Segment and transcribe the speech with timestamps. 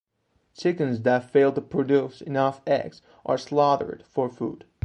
[0.57, 4.65] Chickens that fail to produce enough eggs are slaughtered for food.